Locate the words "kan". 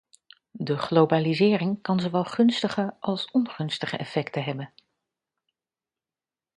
1.81-1.99